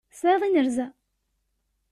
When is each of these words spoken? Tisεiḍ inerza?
Tisεiḍ 0.11 0.41
inerza? 0.43 0.87